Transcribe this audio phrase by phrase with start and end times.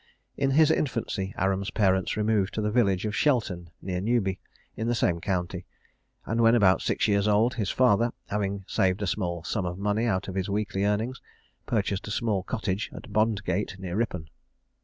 [0.35, 4.39] In his infancy, Aram's parents removed to the village of Shelton, near Newby,
[4.75, 5.63] in the same county;
[6.25, 10.05] and when about six years old, his father, having saved a small sum of money
[10.07, 11.21] out of his weekly earnings,
[11.67, 14.31] purchased a small cottage at Bondgate, near Rippon.